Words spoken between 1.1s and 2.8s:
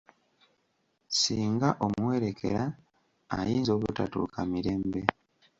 Singa omuwerekera